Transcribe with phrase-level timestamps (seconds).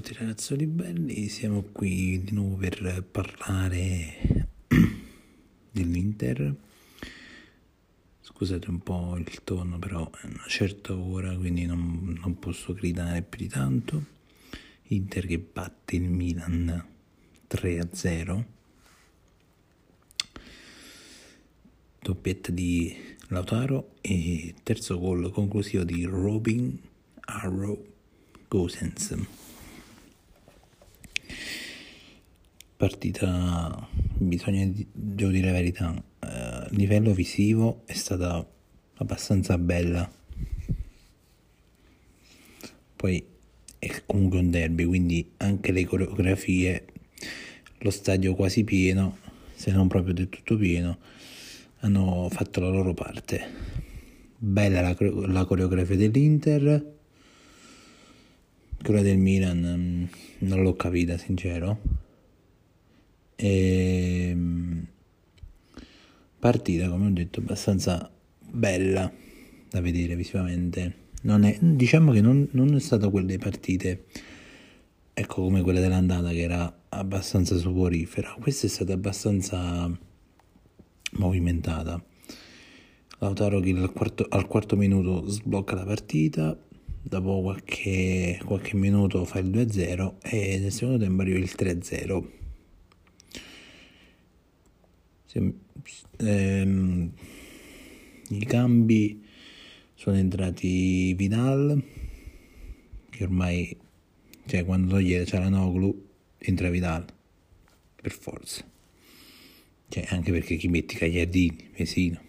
[0.00, 4.46] Tutti ragazzoli belli, siamo qui di nuovo per parlare
[5.72, 6.54] dell'Inter.
[8.20, 13.22] Scusate un po' il tono, però è una certa ora, quindi non, non posso gridare
[13.22, 14.04] più di tanto.
[14.82, 16.86] Inter che batte il Milan
[17.48, 18.46] 3 a 0.
[21.98, 22.96] Doppietta di
[23.30, 26.78] Lautaro e terzo gol conclusivo di Robin
[27.22, 27.84] Arrow
[28.46, 29.47] Gosens.
[32.78, 38.48] Partita, bisogna, devo dire la verità, eh, a livello visivo è stata
[38.98, 40.08] abbastanza bella.
[42.94, 43.24] Poi
[43.80, 46.84] è comunque un derby, quindi anche le coreografie,
[47.78, 49.18] lo stadio quasi pieno,
[49.56, 50.98] se non proprio del tutto pieno,
[51.80, 53.44] hanno fatto la loro parte.
[54.36, 56.94] Bella la, la coreografia dell'Inter,
[58.80, 61.97] quella del Milan mm, non l'ho capita, sincero.
[63.40, 64.36] E...
[66.40, 68.10] Partita, come ho detto, abbastanza
[68.50, 69.12] bella
[69.70, 71.06] da vedere visivamente.
[71.22, 74.06] È, diciamo che non, non è stata quelle partite,
[75.12, 78.36] ecco come quella dell'andata che era abbastanza soporifera.
[78.40, 79.88] Questa è stata abbastanza
[81.12, 82.02] movimentata.
[83.20, 86.56] Lautaro che al quarto, al quarto minuto sblocca la partita,
[87.02, 92.37] dopo qualche, qualche minuto fa il 2-0 e nel secondo tempo arriva il 3-0.
[96.16, 97.12] Ehm,
[98.28, 99.24] I cambi
[99.94, 101.82] sono entrati Vidal,
[103.10, 103.76] che ormai,
[104.46, 106.06] cioè quando toglie Cialanoglu,
[106.38, 107.04] entra Vidal,
[108.00, 108.64] per forza.
[109.88, 112.20] Cioè, anche perché chi metti Cagliardini, Vesino,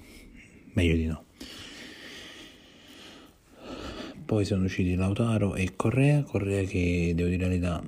[0.74, 1.26] meglio di no.
[4.26, 7.84] Poi sono usciti Lautaro e Correa, Correa che devo dire la verità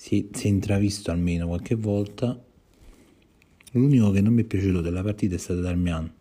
[0.00, 2.42] si, si è intravisto almeno qualche volta.
[3.72, 6.12] L'unico che non mi è piaciuto della partita è stato Darmian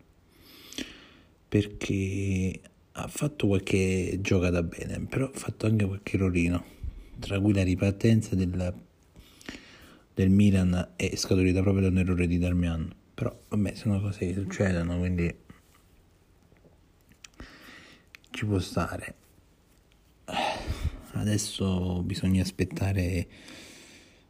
[1.50, 2.62] perché
[2.92, 6.64] ha fatto qualche giocata bene, però ha fatto anche qualche errorino,
[7.18, 8.74] tra cui la ripartenza del,
[10.14, 12.94] del Milan è scaturita proprio da un errore di Darmian.
[13.16, 15.34] Però vabbè, sono cose che succedono, quindi
[18.30, 19.16] ci può stare.
[21.14, 23.28] Adesso bisogna aspettare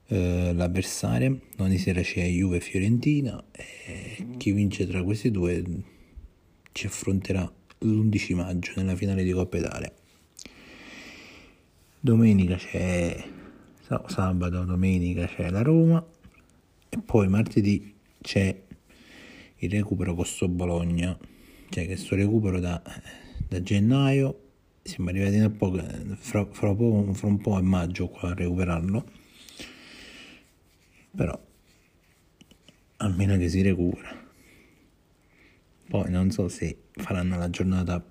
[0.09, 1.39] eh, l'avversario.
[1.55, 5.63] Domani sera c'è Juve Fiorentina e chi vince tra questi due
[6.71, 9.93] ci affronterà l'11 maggio nella finale di Coppa Italia.
[11.99, 13.23] Domenica c'è
[14.07, 16.03] sabato, domenica c'è la Roma
[16.89, 18.61] e poi martedì c'è
[19.57, 21.17] il recupero con sto Bologna,
[21.69, 22.81] cioè che sto recupero da,
[23.47, 24.47] da gennaio
[24.81, 25.83] siamo arrivati a poco,
[26.15, 29.18] fra, fra, po', fra un po' è maggio qua a recuperarlo
[31.15, 31.39] però
[32.97, 34.27] almeno che si recupera.
[35.87, 38.03] Poi non so se faranno la giornata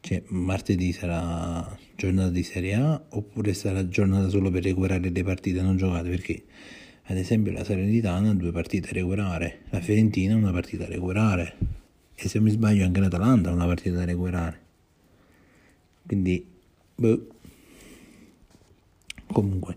[0.00, 5.62] cioè martedì sarà giornata di Serie A oppure sarà giornata solo per recuperare le partite
[5.62, 6.42] non giocate perché
[7.04, 9.60] ad esempio la Salernitana ha due partite da recuperare.
[9.70, 11.56] La Fiorentina una partita da recuperare.
[12.14, 14.60] E se mi sbaglio anche l'Atalanta ha una partita da recuperare.
[16.06, 16.44] Quindi
[16.94, 17.26] boh.
[19.26, 19.76] comunque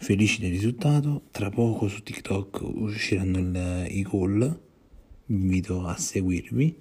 [0.00, 1.24] felici del risultato.
[1.30, 4.60] Tra poco su TikTok usciranno il, i gol
[5.26, 6.76] vi invito a seguirmi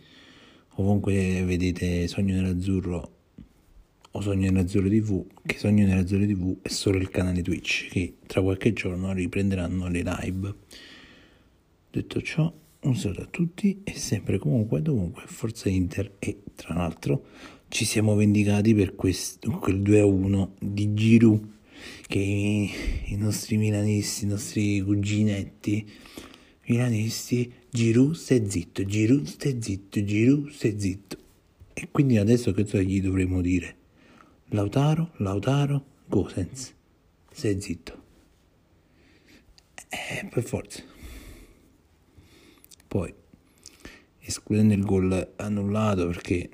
[0.79, 3.17] ovunque vedete Sogno Nerazzurro
[4.11, 8.41] o Sogno Nerazzurro TV che Sogno Nerazzurro TV è solo il canale Twitch che tra
[8.41, 10.53] qualche giorno riprenderanno le live.
[11.91, 12.51] Detto ciò
[12.81, 17.25] un saluto a tutti e sempre comunque dovunque Forza Inter e tra l'altro
[17.67, 21.57] ci siamo vendicati per questo, quel 2-1 di Giroud
[22.07, 22.71] che i,
[23.05, 25.89] i nostri milanisti, i nostri cuginetti
[26.67, 31.17] milanisti, Giroud stai zitto, Giroud stai zitto, Giroud stai zitto.
[31.73, 33.75] E quindi adesso che cosa gli dovremmo dire?
[34.49, 36.73] Lautaro, Lautaro, Gosens,
[37.31, 38.03] stai zitto.
[39.89, 40.83] Eh, per forza.
[42.87, 43.13] Poi,
[44.19, 46.49] escludendo il gol annullato perché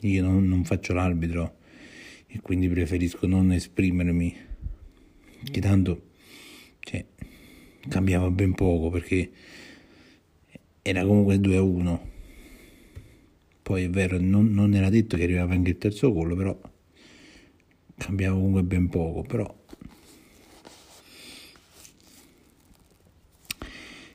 [0.00, 1.56] io non, non faccio l'arbitro
[2.26, 4.36] e quindi preferisco non esprimermi
[5.50, 6.10] che tanto
[6.80, 7.04] cioè,
[7.88, 9.30] cambiava ben poco perché
[10.82, 12.10] era comunque 2 a 1
[13.62, 16.58] poi è vero non, non era detto che arrivava anche il terzo gol però
[17.96, 19.64] cambiava comunque ben poco però.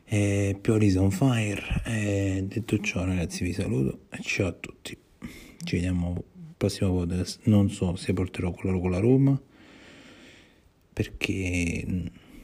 [0.05, 1.81] Eh, Pioli on fire.
[1.85, 4.97] Eh, detto ciò ragazzi vi saluto ciao a tutti.
[5.63, 6.23] Ci vediamo
[6.61, 9.41] prossimo podcast non so se porterò quello con la Roma
[10.93, 11.83] perché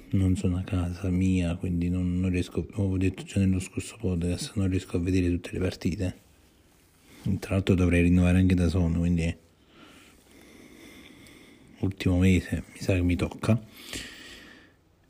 [0.10, 4.54] non sono a casa mia quindi non, non riesco avevo detto già nello scorso podcast
[4.56, 6.16] non riesco a vedere tutte le partite.
[7.40, 9.36] Tra l'altro dovrei rinnovare anche da sonno quindi
[11.82, 13.64] ultimo mese mi sa che mi tocca.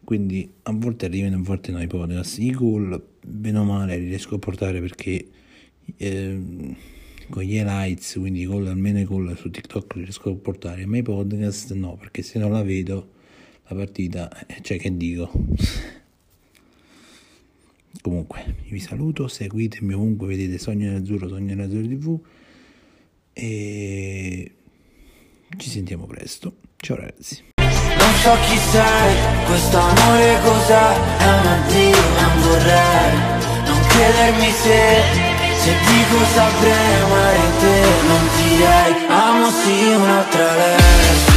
[0.03, 2.39] Quindi a volte arrivano a volte no i podcast.
[2.39, 5.29] I gol bene o male li riesco a portare perché
[5.95, 6.75] eh,
[7.29, 11.01] con gli highlights quindi gol almeno i gol su TikTok riesco a portare ma i
[11.01, 13.13] podcast no perché se non la vedo
[13.67, 15.31] la partita eh, cioè che dico?
[18.01, 22.19] Comunque vi saluto seguitemi ovunque vedete Sogno Nerazzurro Sogno Nerazzurro TV
[23.33, 24.51] e
[25.55, 26.57] ci sentiamo presto.
[26.77, 27.43] Ciao ragazzi.
[27.55, 31.17] Non so chi sei, questo amore cos'è?
[31.17, 33.17] È un addio, non vorrei.
[33.65, 35.26] Non chiedermi se
[35.67, 41.36] Se dico saprei amare te Non direi Amo sì un'altra lei